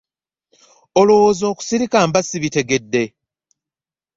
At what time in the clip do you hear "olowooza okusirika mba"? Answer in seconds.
0.99-2.21